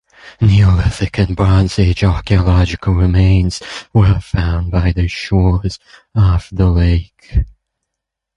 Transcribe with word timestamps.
Neolithic 0.41 1.19
and 1.19 1.35
Bronze 1.35 1.77
Age 1.77 2.03
archaeological 2.03 2.95
remains 2.95 3.61
were 3.93 4.19
found 4.19 4.71
by 4.71 4.91
the 4.91 5.07
shores 5.07 5.77
of 6.15 6.47
the 6.51 6.71
lake. 6.71 7.45